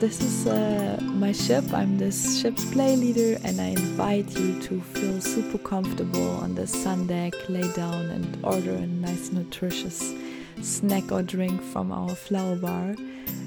[0.00, 1.64] this is uh, my ship.
[1.72, 6.66] I'm this ship's play leader, and I invite you to feel super comfortable on the
[6.66, 10.14] sun deck, lay down, and order a nice, nutritious
[10.62, 12.94] snack or drink from our flower bar.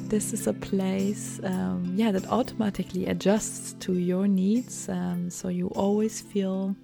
[0.08, 5.67] This is a place um, yeah that automatically adjusts to your needs um, so you
[5.70, 6.75] always feel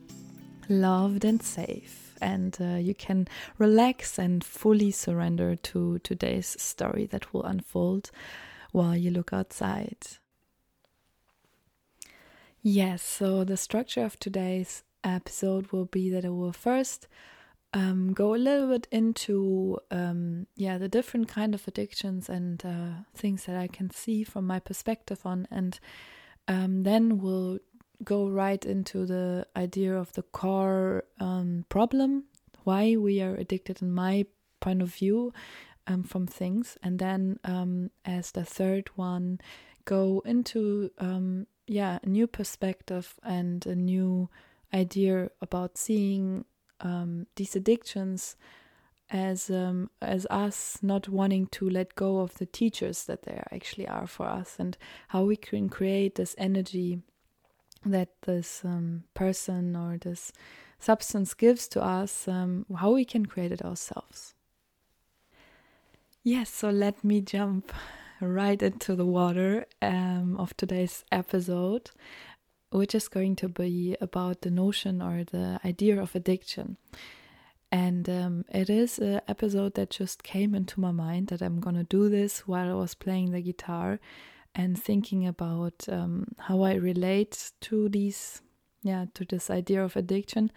[0.69, 2.15] loved and safe.
[2.21, 3.27] And uh, you can
[3.57, 8.11] relax and fully surrender to today's story that will unfold
[8.77, 9.97] while you look outside.
[12.61, 17.07] Yes so the structure of today's episode will be that i will first
[17.73, 23.03] um, go a little bit into um, yeah the different kind of addictions and uh,
[23.15, 25.79] things that I can see from my perspective on, and
[26.47, 27.59] um, then we'll
[28.03, 32.23] go right into the idea of the core um, problem,
[32.63, 34.25] why we are addicted, in my
[34.59, 35.33] point of view,
[35.87, 39.39] um, from things, and then um, as the third one,
[39.85, 40.91] go into
[41.67, 44.29] yeah a new perspective and a new
[44.73, 46.45] idea about seeing
[46.81, 48.35] um, these addictions
[49.09, 53.87] as um, as us not wanting to let go of the teachers that they actually
[53.87, 54.77] are for us, and
[55.09, 57.01] how we can create this energy
[57.85, 60.33] that this um, person or this
[60.79, 64.33] substance gives to us, um, how we can create it ourselves.
[66.27, 67.71] Yes, so let me jump
[68.19, 71.91] right into the water um, of today's episode
[72.69, 76.75] which is going to be about the notion or the idea of addiction.
[77.71, 81.85] And um, it is an episode that just came into my mind that I'm gonna
[81.85, 83.97] do this while I was playing the guitar
[84.53, 88.41] and thinking about um, how I relate to these,
[88.83, 90.51] yeah, to this idea of addiction.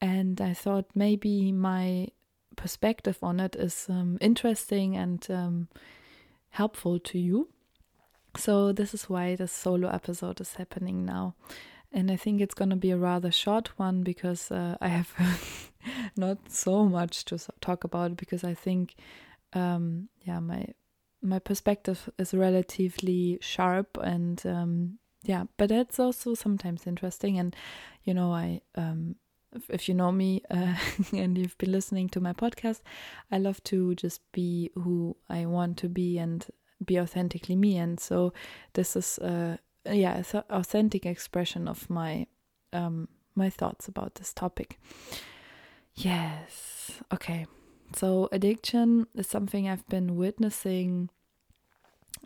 [0.00, 2.10] And I thought maybe my
[2.56, 5.68] perspective on it is um, interesting and um,
[6.50, 7.48] helpful to you.
[8.36, 11.34] So, this is why the solo episode is happening now.
[11.92, 15.12] And I think it's going to be a rather short one because uh, I have
[16.16, 18.94] not so much to talk about because I think,
[19.52, 20.66] um, yeah, my
[21.22, 27.38] my perspective is relatively sharp and um, yeah, but that's also sometimes interesting.
[27.38, 27.54] And
[28.04, 29.16] you know, I um,
[29.68, 30.74] if, you know me uh,
[31.12, 32.80] and you've been listening to my podcast,
[33.30, 36.46] I love to just be who I want to be and
[36.84, 37.76] be authentically me.
[37.76, 38.32] And so
[38.72, 39.56] this is uh
[39.86, 42.26] yeah an authentic expression of my
[42.72, 44.78] um my thoughts about this topic.
[45.94, 47.00] Yes.
[47.12, 47.46] Okay.
[47.94, 51.10] So addiction is something i've been witnessing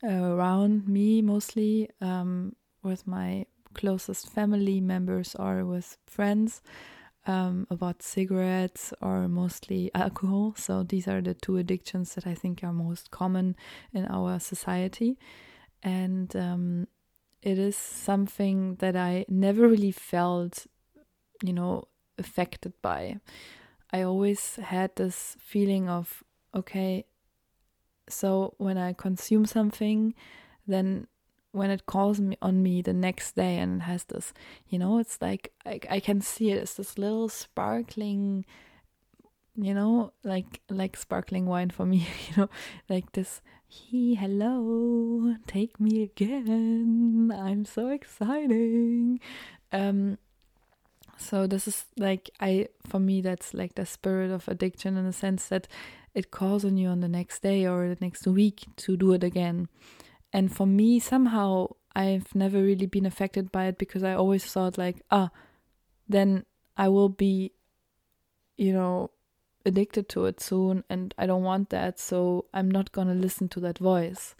[0.03, 6.61] around me mostly um with my closest family members or with friends
[7.27, 10.55] um, about cigarettes or mostly alcohol.
[10.57, 13.57] So these are the two addictions that I think are most common
[13.93, 15.19] in our society.
[15.83, 16.89] And um,
[17.43, 20.67] it is something that I never really felt,
[21.43, 23.21] you know, affected by.
[23.91, 26.23] I always had this feeling of,
[26.55, 27.07] okay,
[28.09, 30.15] so when I consume something,
[30.67, 31.07] then
[31.55, 34.35] when it calls me on me the next day and it has this
[34.69, 36.59] you know it's like I, I can see it.
[36.59, 38.45] It's this little sparkling
[39.57, 41.99] you know like like sparkling wine for me
[42.29, 42.49] you know
[42.89, 47.33] like this he hello take me again.
[47.35, 49.21] I'm so exciting.
[49.73, 50.19] Um
[51.17, 55.13] so this is like i for me that's like the spirit of addiction in the
[55.13, 55.69] sense that
[56.13, 59.23] it calls on you on the next day or the next week to do it
[59.23, 59.69] again
[60.35, 64.77] and for me, somehow, I've never really been affected by it because I always thought,
[64.77, 65.31] like, ah,
[66.09, 66.45] then
[66.77, 67.53] I will be,
[68.59, 69.13] you know,
[69.65, 72.01] addicted to it soon, and I don't want that.
[72.01, 74.35] So I'm not going to listen to that voice.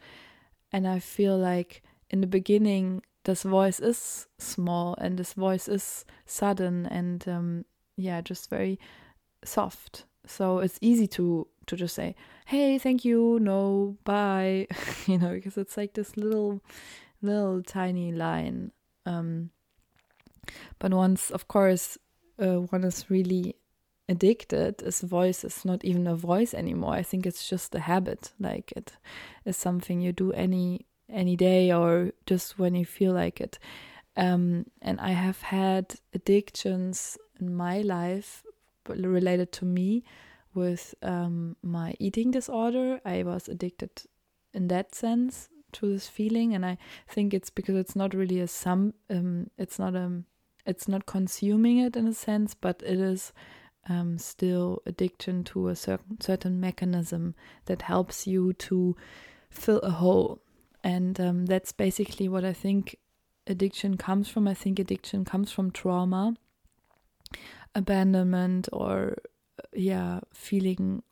[0.73, 6.05] And I feel like in the beginning, this voice is small and this voice is
[6.27, 7.65] sudden and, um,
[7.97, 8.81] yeah, just very
[9.45, 10.07] soft.
[10.27, 12.15] So it's easy to to just say,
[12.47, 14.67] "Hey, thank you, no, bye,"
[15.07, 16.61] you know, because it's like this little,
[17.23, 18.73] little tiny line.
[19.07, 19.51] Um,
[20.79, 21.99] but once, of course,
[22.39, 23.57] uh, one is really
[24.09, 26.95] addicted, his voice is not even a voice anymore.
[26.95, 28.33] I think it's just a habit.
[28.39, 28.93] Like it
[29.45, 33.59] is something you do any any day or just when you feel like it.
[34.17, 38.43] Um, and I have had addictions in my life
[38.89, 40.05] related to me
[40.55, 43.01] with um, my eating disorder.
[43.05, 44.03] I was addicted
[44.53, 46.79] in that sense to this feeling, and I
[47.09, 48.95] think it's because it's not really a sum.
[49.11, 50.23] Um, it's not a
[50.67, 53.33] it's not consuming it in a sense, but it is
[53.89, 57.35] um, still addiction to a certain certain mechanism
[57.67, 58.97] that helps you to
[59.51, 60.41] fill a hole,
[60.83, 62.97] and um, that's basically what I think
[63.47, 64.49] addiction comes from.
[64.49, 66.37] I think addiction comes from trauma,
[67.75, 69.17] abandonment, or
[69.75, 71.03] yeah, feeling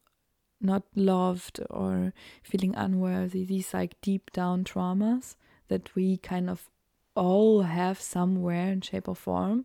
[0.60, 2.12] not loved or
[2.42, 3.44] feeling unworthy.
[3.44, 5.36] These like deep down traumas
[5.68, 6.70] that we kind of
[7.14, 9.64] all have somewhere in shape or form,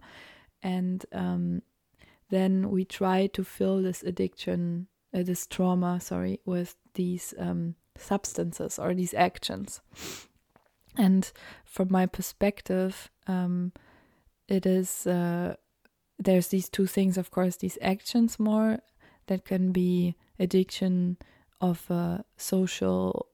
[0.61, 1.61] and um,
[2.29, 8.79] then we try to fill this addiction, uh, this trauma, sorry, with these um, substances
[8.79, 9.81] or these actions.
[10.97, 11.31] And
[11.63, 13.71] from my perspective, um,
[14.47, 15.55] it is uh,
[16.19, 18.79] there's these two things, of course, these actions more
[19.27, 21.17] that can be addiction
[21.61, 23.27] of uh, social,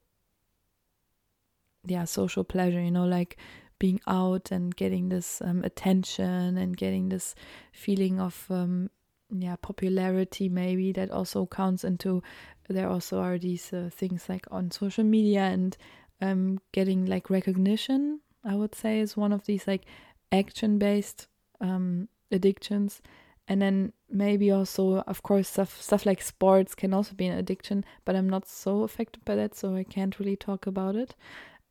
[1.85, 2.81] yeah, social pleasure.
[2.81, 3.37] You know, like
[3.79, 7.35] being out and getting this um, attention and getting this
[7.71, 8.89] feeling of um,
[9.29, 12.21] yeah popularity maybe that also counts into
[12.69, 15.75] there also are these uh, things like on social media and
[16.21, 19.85] um, getting like recognition i would say is one of these like
[20.31, 21.27] action based
[21.61, 23.01] um, addictions.
[23.47, 27.83] And then maybe also of course stuff stuff like sports can also be an addiction
[28.05, 31.15] but i'm not so affected by that so i can't really talk about it.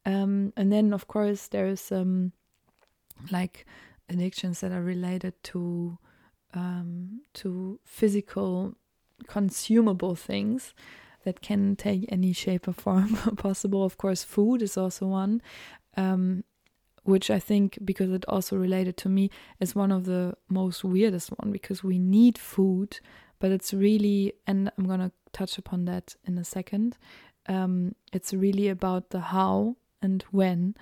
[0.05, 2.33] Um, and then of course there's um,
[3.31, 3.65] like
[4.09, 5.99] addictions that are related to
[6.55, 8.75] um, to physical
[9.27, 10.75] consumable things
[11.25, 13.85] that can take any shape or form possible.
[13.85, 15.41] Of course, food is also one,
[15.97, 16.45] um,
[17.05, 21.31] which I think because it also related to me is one of the most weirdest
[21.31, 23.01] one because we need food,
[23.39, 26.97] but it's really and I'm gonna touch upon that in a second.
[27.47, 30.75] Um, it's really about the how and when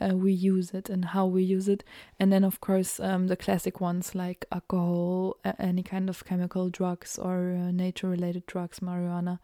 [0.00, 1.84] uh, we use it and how we use it.
[2.18, 7.18] And then, of course, um, the classic ones like alcohol, any kind of chemical drugs
[7.18, 9.38] or uh, nature related drugs, marijuana,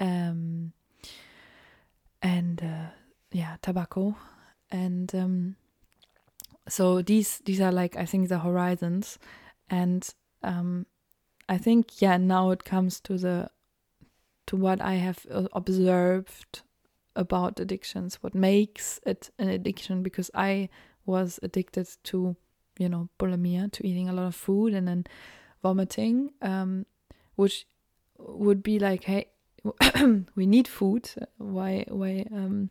[0.00, 0.72] um,
[2.22, 2.90] and uh,
[3.32, 4.16] yeah, tobacco.
[4.70, 5.56] And um,
[6.68, 9.18] so these these are like I think the horizons,
[9.68, 10.08] and
[10.42, 10.86] um,
[11.48, 13.50] I think yeah now it comes to the
[14.46, 16.62] to what I have uh, observed
[17.16, 20.68] about addictions, what makes it an addiction, because I
[21.06, 22.36] was addicted to,
[22.78, 25.04] you know, bulimia, to eating a lot of food and then
[25.62, 26.86] vomiting, um,
[27.36, 27.66] which
[28.18, 29.28] would be like, hey,
[30.34, 31.10] we need food.
[31.38, 32.70] Why, why, um,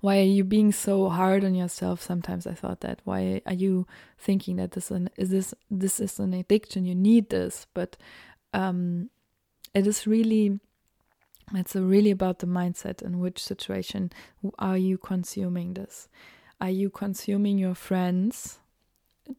[0.00, 2.02] why are you being so hard on yourself?
[2.02, 3.00] Sometimes I thought that.
[3.04, 3.86] Why are you
[4.18, 6.84] thinking that this an, is this this is an addiction?
[6.84, 7.96] You need this, but
[8.52, 9.10] um,
[9.74, 10.60] it is really
[11.54, 14.10] it's really about the mindset in which situation
[14.58, 16.08] are you consuming this?
[16.60, 18.58] Are you consuming your friends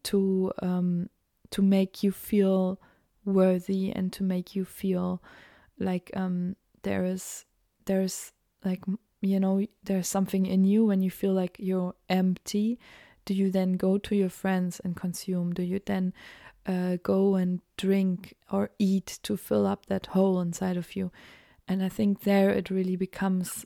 [0.04, 1.10] to um,
[1.52, 2.80] to make you feel
[3.26, 5.22] worthy and to make you feel
[5.80, 7.46] like um, there is
[7.86, 8.32] there's
[8.64, 8.84] like
[9.24, 12.78] you know there's something in you when you feel like you're empty
[13.26, 16.14] do you then go to your friends and consume do you then
[16.66, 21.12] uh, go and drink or eat to fill up that hole inside of you
[21.68, 23.66] and I think there it really becomes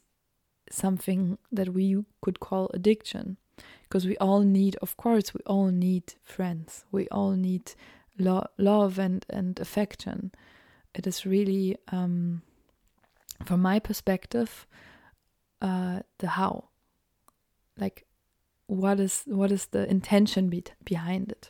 [0.70, 3.38] something that we could call addiction.
[3.84, 6.86] Because we all need, of course, we all need friends.
[6.92, 7.72] We all need
[8.20, 10.32] lo- love and, and affection.
[10.94, 12.42] It is really, um,
[13.46, 14.68] from my perspective,
[15.62, 16.70] uh, the how.
[17.78, 18.06] Like,
[18.68, 21.50] what is what is the intention be- behind it?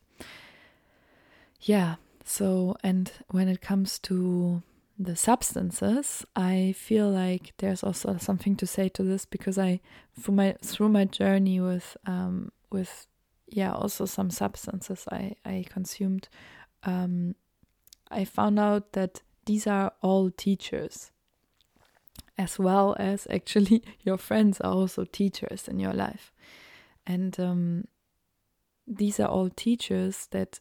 [1.62, 1.96] Yeah.
[2.24, 4.62] So, and when it comes to
[5.00, 9.80] the substances, I feel like there's also something to say to this because I,
[10.20, 13.08] through my through my journey with um with
[13.48, 16.28] yeah also some substances I I consumed,
[16.84, 17.36] um,
[18.12, 21.12] I found out that these are all teachers,
[22.38, 26.32] as well as actually your friends are also teachers in your life,
[27.06, 27.86] and um,
[28.88, 30.60] these are all teachers that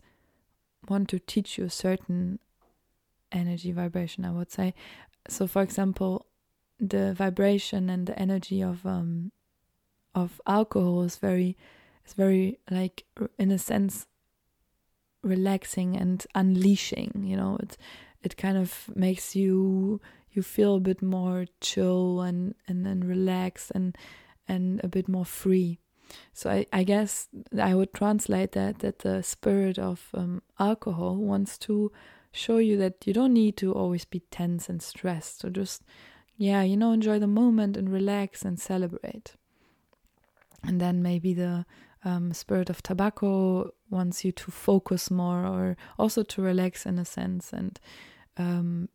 [0.88, 2.38] want to teach you a certain
[3.32, 4.74] energy vibration i would say.
[5.28, 6.26] So for example
[6.78, 9.32] the vibration and the energy of um
[10.14, 11.56] of alcohol is very
[12.06, 13.04] is very like
[13.38, 14.06] in a sense
[15.22, 17.56] relaxing and unleashing you know?
[17.60, 17.76] It
[18.22, 20.00] it kind of makes you
[20.36, 23.96] you feel a bit more chill and and then relaxed and
[24.46, 25.78] and a bit more free
[26.32, 27.28] so I, I guess
[27.60, 31.90] I would translate that that the spirit of um, alcohol wants to
[32.36, 35.40] show you that you don't need to always be tense and stressed.
[35.40, 35.82] So just,
[36.36, 39.36] yeah, you know, enjoy the moment and relax and celebrate.
[40.62, 41.64] And then maybe the
[42.04, 47.04] um, spirit of tobacco wants you to focus more or also to relax in a
[47.04, 47.80] sense and
[48.36, 48.88] um,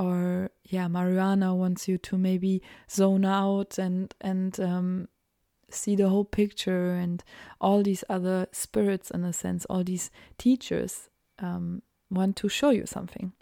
[0.00, 5.08] or yeah marijuana wants you to maybe zone out and and um,
[5.68, 7.22] see the whole picture and
[7.60, 12.86] all these other spirits in a sense all these teachers um, want to show you
[12.86, 13.32] something.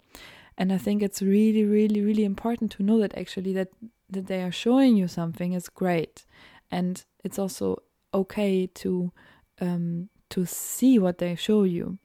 [0.57, 3.69] And i think it's really really really important to know that actually that
[4.09, 6.25] that they are showing you something is great.
[6.69, 7.77] And it's also
[8.13, 9.13] okay to
[9.61, 11.99] um, to see what they show you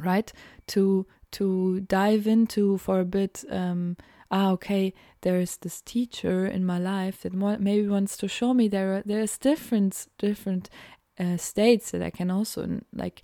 [0.00, 0.32] right?
[0.68, 3.96] To to dive into for a bit um,
[4.30, 4.92] ah okay
[5.22, 9.38] there's this teacher in my life that maybe wants to show me there are, there's
[9.38, 10.70] different different
[11.18, 13.22] uh, states that I can also like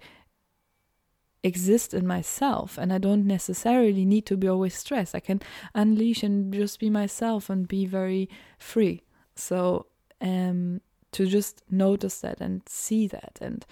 [1.43, 5.15] exist in myself and I don't necessarily need to be always stressed.
[5.15, 5.43] I can
[5.75, 9.03] unleash and just be myself and be very free.
[9.37, 9.87] So
[10.21, 10.81] um
[11.13, 13.65] to just notice that and see that and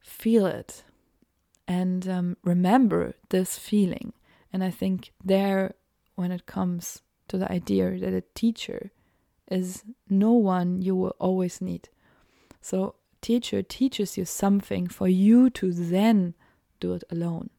[0.00, 0.82] feel it
[1.70, 4.12] and um, remember this feeling.
[4.52, 5.74] And I think there,
[6.16, 8.90] when it comes to the idea that a teacher
[9.48, 11.88] is no one you will always need.
[12.60, 16.34] So, teacher teaches you something for you to then
[16.80, 17.50] do it alone.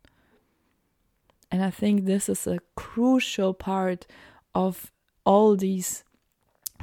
[1.49, 4.07] And I think this is a crucial part
[4.53, 4.91] of
[5.25, 6.03] all these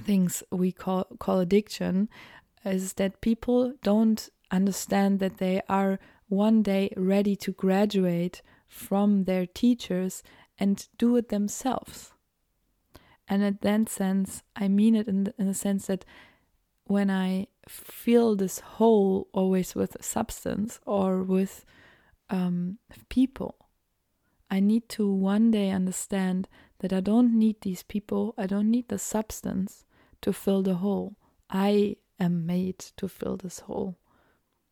[0.03, 2.09] things we call call addiction
[2.65, 9.47] is that people don't understand that they are one day ready to graduate from their
[9.47, 10.23] teachers
[10.59, 12.13] and do it themselves.
[13.27, 16.05] And in that sense, I mean it in the, in the sense that
[16.85, 21.65] when I fill this hole always with substance or with
[22.31, 23.57] um, people,
[24.51, 28.89] I need to one day understand that I don't need these people, I don't need
[28.89, 29.85] the substance
[30.23, 31.17] to fill the hole.
[31.51, 33.99] I am made to fill this hole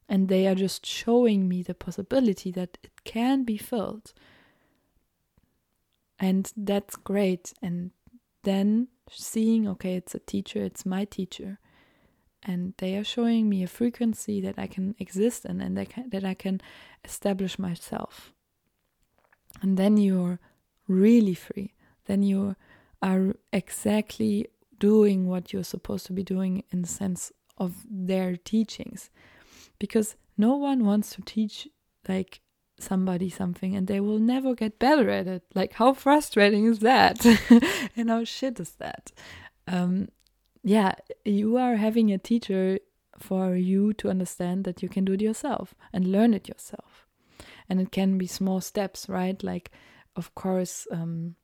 [0.09, 4.13] and they are just showing me the possibility that it can be filled.
[6.19, 7.53] And that's great.
[7.61, 7.91] And
[8.45, 11.59] then seeing okay it's a teacher it's my teacher.
[12.43, 16.11] And they are showing me a frequency that I can exist in and that, can,
[16.11, 16.61] that I can
[17.05, 18.33] establish myself.
[19.61, 20.39] And then you're
[20.87, 21.75] really free.
[22.05, 22.55] Then you
[23.03, 24.47] are exactly
[24.79, 29.11] doing what you're supposed to be doing in the sense of their teachings
[29.79, 31.69] because no one wants to teach
[32.09, 32.41] like
[32.79, 35.43] somebody something and they will never get better at it.
[35.55, 37.25] Like, how frustrating is that?
[37.97, 39.13] and how shit is that?
[39.67, 40.09] Um,
[40.63, 42.79] yeah, you are having a teacher
[43.19, 47.07] for you to understand that you can do it yourself and learn it yourself.
[47.69, 49.43] And it can be small steps, right?
[49.43, 49.71] Like,
[50.15, 51.35] of course, um,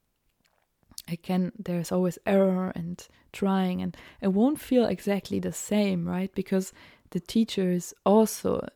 [1.08, 6.32] it can, there's always error and trying, and it won't feel exactly the same, right?
[6.34, 6.72] Because
[7.12, 8.68] the teacher is also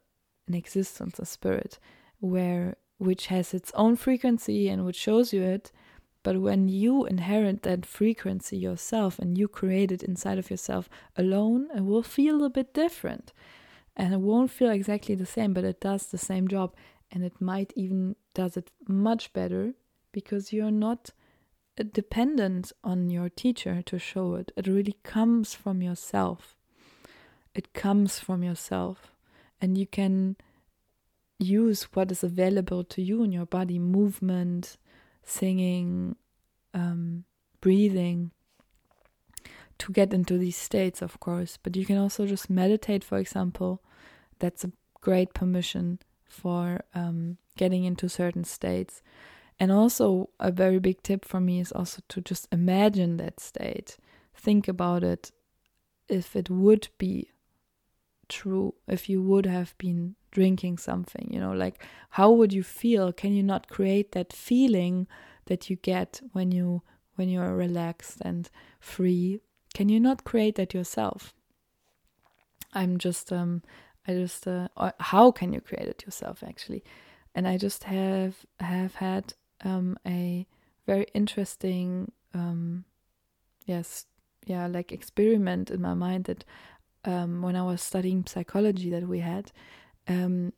[0.46, 1.78] an existence, a spirit,
[2.20, 5.72] where which has its own frequency and which shows you it.
[6.22, 11.68] But when you inherit that frequency yourself and you create it inside of yourself alone,
[11.74, 13.32] it will feel a bit different.
[13.96, 16.74] And it won't feel exactly the same, but it does the same job.
[17.12, 19.74] And it might even does it much better
[20.12, 21.10] because you're not
[21.92, 24.50] dependent on your teacher to show it.
[24.56, 26.55] It really comes from yourself
[27.56, 29.12] it comes from yourself.
[29.60, 30.36] And you can
[31.38, 34.76] use what is available to you in your body movement
[35.22, 36.16] singing
[36.72, 37.24] um,
[37.60, 38.30] breathing
[39.78, 41.58] to get into these states of course.
[41.62, 43.82] But you can also just meditate for example.
[44.38, 45.98] That's a great permission
[46.28, 49.02] for um, getting into certain states.
[49.58, 53.96] And also a very big tip for me is also to just imagine that state.
[54.34, 55.30] Think about it.
[56.08, 57.30] If it would be
[58.28, 61.82] true if you would have been drinking something you know like
[62.16, 63.12] how would you feel?
[63.12, 65.06] Can you not create that feeling
[65.48, 66.80] that you get when you
[67.16, 68.48] when you are relaxed and
[68.80, 69.40] free?
[69.74, 71.34] Can you not create that yourself?
[72.72, 73.62] I'm just um
[74.08, 74.68] i just uh,
[74.98, 76.82] how can you create it yourself actually?
[77.34, 80.46] And i just have have had um a
[80.86, 82.86] very interesting um
[83.66, 84.06] yes
[84.46, 86.46] yeah like experiment in my mind that
[87.06, 89.52] um, when I was studying psychology that we had,
[90.08, 90.52] um,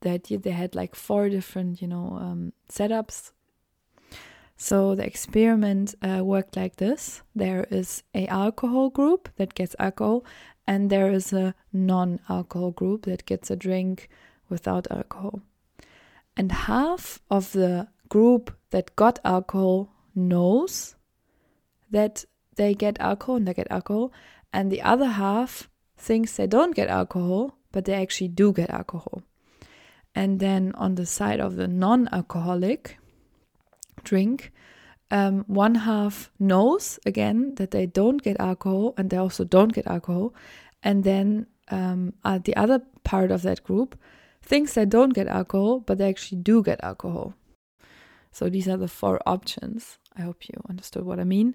[0.00, 3.32] that they had like four different, you know, um, setups.
[4.56, 10.24] So the experiment uh, worked like this: there is a alcohol group that gets alcohol,
[10.66, 14.08] and there is a non-alcohol group that gets a drink
[14.48, 15.40] without alcohol.
[16.36, 20.94] And half of the group that got alcohol knows
[21.90, 22.24] that
[22.56, 24.12] they get alcohol and they get alcohol,
[24.52, 25.68] and the other half
[26.02, 29.22] thinks they don't get alcohol but they actually do get alcohol.
[30.14, 32.98] And then on the side of the non alcoholic
[34.04, 34.52] drink,
[35.10, 39.86] um, one half knows again that they don't get alcohol and they also don't get
[39.86, 40.34] alcohol.
[40.82, 43.98] And then um, uh, the other part of that group
[44.42, 47.34] thinks they don't get alcohol, but they actually do get alcohol.
[48.32, 49.98] So these are the four options.
[50.16, 51.54] I hope you understood what I mean.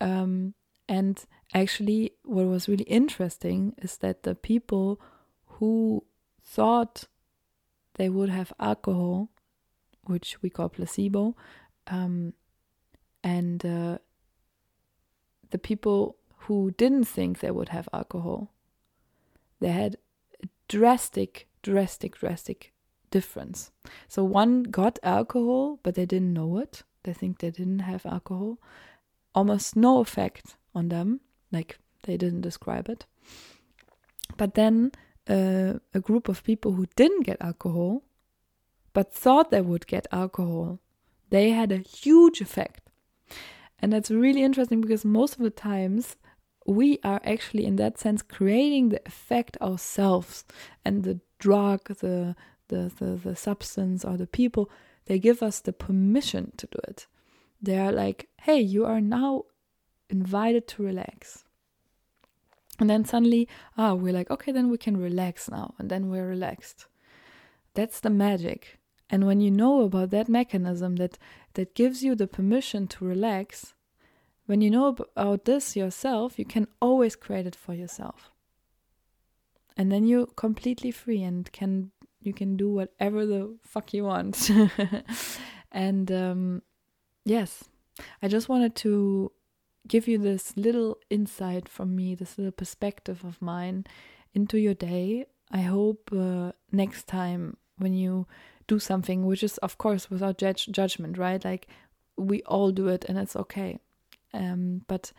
[0.00, 0.54] Um,
[0.88, 1.24] and
[1.54, 5.00] actually, what was really interesting is that the people
[5.46, 6.04] who
[6.42, 7.04] thought
[7.94, 9.30] they would have alcohol,
[10.04, 11.36] which we call placebo,
[11.86, 12.34] um,
[13.24, 13.98] and uh,
[15.50, 18.52] the people who didn't think they would have alcohol,
[19.60, 19.96] they had
[20.42, 22.72] a drastic, drastic, drastic
[23.10, 23.70] difference.
[24.08, 26.82] So one got alcohol, but they didn't know it.
[27.04, 28.58] They think they didn't have alcohol.
[29.34, 31.20] Almost no effect on them,
[31.56, 33.06] like they didn't describe it.
[34.36, 34.92] But then
[35.28, 38.02] uh, a group of people who didn't get alcohol,
[38.92, 40.80] but thought they would get alcohol,
[41.30, 42.82] they had a huge effect.
[43.80, 46.16] And that's really interesting because most of the times
[46.66, 50.44] we are actually, in that sense, creating the effect ourselves.
[50.84, 52.34] And the drug, the,
[52.68, 54.70] the, the, the substance, or the people,
[55.06, 57.06] they give us the permission to do it.
[57.60, 59.44] They are like, hey, you are now
[60.08, 61.44] invited to relax.
[62.78, 65.74] And then suddenly, ah, we're like, okay, then we can relax now.
[65.78, 66.86] And then we're relaxed.
[67.74, 68.78] That's the magic.
[69.08, 71.18] And when you know about that mechanism that
[71.54, 73.74] that gives you the permission to relax,
[74.46, 78.30] when you know about this yourself, you can always create it for yourself.
[79.76, 84.50] And then you're completely free and can you can do whatever the fuck you want.
[85.72, 86.62] and um,
[87.24, 87.64] yes,
[88.22, 89.32] I just wanted to
[89.88, 93.84] give you this little insight from me, this little perspective of mine
[94.34, 95.26] into your day.
[95.50, 98.26] I hope uh, next time when you
[98.66, 101.44] do something, which is, of course, without judge- judgment, right?
[101.44, 101.68] Like
[102.16, 103.78] we all do it and it's okay.
[104.34, 105.12] Um, but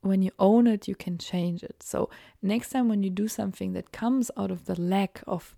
[0.00, 1.82] when you own it, you can change it.
[1.82, 2.10] So
[2.42, 5.54] next time when you do something that comes out of the lack of,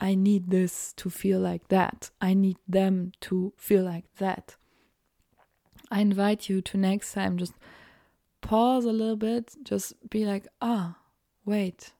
[0.00, 4.56] I need this to feel like that, I need them to feel like that
[5.90, 7.54] I invite you to next time just
[8.40, 10.96] pause a little bit, just be like, ah,
[11.44, 11.92] wait,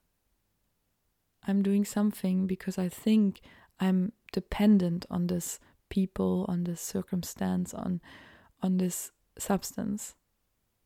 [1.46, 3.40] I'm doing something because I think
[3.81, 8.01] I'm dependent on this people, on this circumstance, on
[8.62, 10.14] on this substance.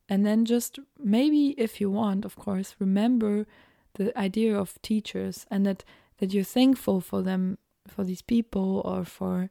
[0.09, 3.45] And then just maybe if you want, of course, remember
[3.95, 5.83] the idea of teachers and that
[6.17, 9.49] that you're thankful for them, for these people or for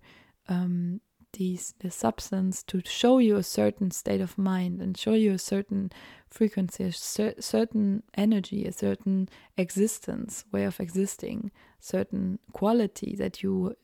[0.49, 1.01] um,
[1.33, 5.39] these the substance to show you a certain state of mind and show you a
[5.39, 5.91] certain
[6.29, 13.77] frequency, a cer certain energy, a certain existence, way of existing, certain quality that you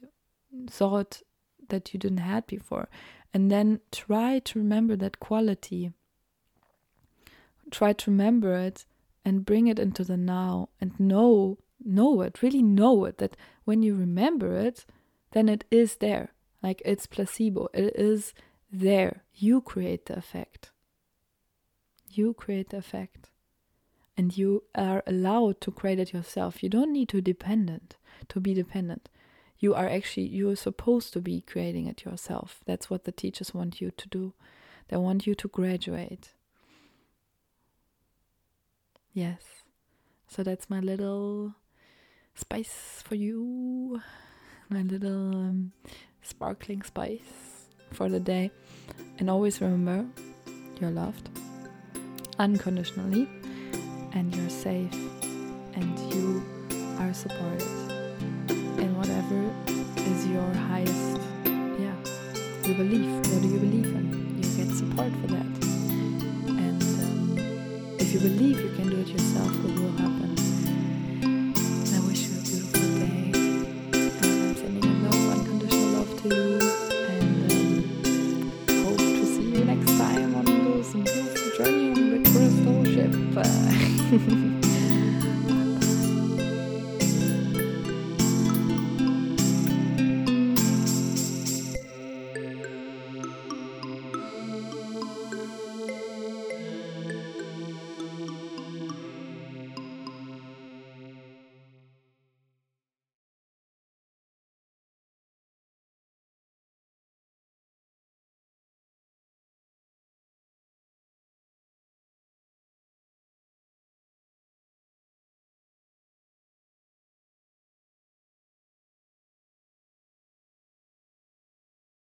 [0.69, 1.23] thought
[1.69, 2.89] that you didn't had before,
[3.35, 5.93] and then try to remember that quality.
[7.71, 8.85] Try to remember it
[9.25, 13.83] and bring it into the now and know know it, really know it that when
[13.83, 14.85] you remember it,
[15.33, 16.33] then it is there
[16.67, 17.69] like it's placebo.
[17.73, 18.35] It is
[18.73, 19.23] there.
[19.35, 20.73] You create the effect.
[22.11, 23.31] You create the effect.
[24.17, 26.63] And you are allowed to create it yourself.
[26.65, 27.97] You don't need to dependent
[28.31, 29.09] to be dependent.
[29.61, 32.61] You are actually you're supposed to be creating it yourself.
[32.65, 34.33] That's what the teachers want you to do.
[34.89, 36.33] They want you to graduate.
[39.13, 39.43] Yes.
[40.27, 41.55] So that's my little
[42.35, 44.03] spice for you.
[44.69, 45.73] My little um,
[46.27, 48.51] sparkling spice for the day.
[49.19, 50.07] And always remember
[50.81, 51.29] you're loved
[52.39, 53.29] unconditionally
[54.13, 54.93] and you're safe
[55.75, 56.45] and you
[56.99, 57.63] are supported
[58.79, 59.41] in whatever
[59.97, 61.19] is your highest
[61.79, 61.97] yeah
[62.65, 64.43] you believe what do you believe in?
[64.43, 65.47] You get support for that.
[66.63, 67.39] And um,
[67.99, 69.97] if you believe you can do it yourself it will